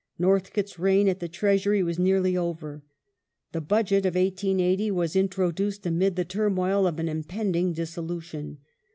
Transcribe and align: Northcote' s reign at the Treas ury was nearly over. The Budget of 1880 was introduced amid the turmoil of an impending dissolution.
Northcote' 0.17 0.65
s 0.65 0.79
reign 0.79 1.07
at 1.07 1.19
the 1.19 1.27
Treas 1.27 1.63
ury 1.63 1.83
was 1.83 1.99
nearly 1.99 2.35
over. 2.35 2.81
The 3.51 3.61
Budget 3.61 4.03
of 4.03 4.15
1880 4.15 4.89
was 4.89 5.15
introduced 5.15 5.85
amid 5.85 6.15
the 6.15 6.25
turmoil 6.25 6.87
of 6.87 6.97
an 6.99 7.07
impending 7.07 7.71
dissolution. 7.73 8.57